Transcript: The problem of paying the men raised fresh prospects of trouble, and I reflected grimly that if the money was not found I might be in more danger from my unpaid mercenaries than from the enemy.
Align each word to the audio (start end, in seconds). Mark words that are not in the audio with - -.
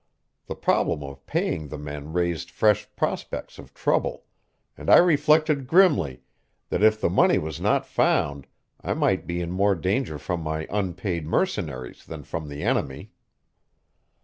The 0.47 0.55
problem 0.55 1.03
of 1.03 1.23
paying 1.27 1.67
the 1.67 1.77
men 1.77 2.11
raised 2.11 2.49
fresh 2.49 2.87
prospects 2.95 3.59
of 3.59 3.71
trouble, 3.75 4.25
and 4.75 4.89
I 4.89 4.97
reflected 4.97 5.67
grimly 5.67 6.23
that 6.69 6.81
if 6.81 6.99
the 6.99 7.07
money 7.07 7.37
was 7.37 7.61
not 7.61 7.85
found 7.85 8.47
I 8.83 8.95
might 8.95 9.27
be 9.27 9.41
in 9.41 9.51
more 9.51 9.75
danger 9.75 10.17
from 10.17 10.41
my 10.41 10.65
unpaid 10.71 11.27
mercenaries 11.27 12.03
than 12.03 12.23
from 12.23 12.47
the 12.49 12.63
enemy. 12.63 13.11